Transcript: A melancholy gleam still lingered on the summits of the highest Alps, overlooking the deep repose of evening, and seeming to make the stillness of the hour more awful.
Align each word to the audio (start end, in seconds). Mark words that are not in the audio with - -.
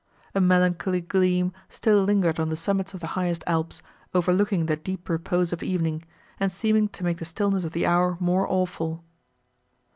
A 0.33 0.41
melancholy 0.41 1.01
gleam 1.01 1.53
still 1.69 2.03
lingered 2.03 2.39
on 2.39 2.49
the 2.49 2.55
summits 2.55 2.95
of 2.95 3.01
the 3.01 3.05
highest 3.13 3.43
Alps, 3.45 3.83
overlooking 4.15 4.65
the 4.65 4.75
deep 4.75 5.07
repose 5.07 5.53
of 5.53 5.61
evening, 5.61 6.03
and 6.39 6.51
seeming 6.51 6.87
to 6.87 7.03
make 7.03 7.19
the 7.19 7.23
stillness 7.25 7.65
of 7.65 7.73
the 7.73 7.85
hour 7.85 8.17
more 8.19 8.47
awful. 8.51 9.03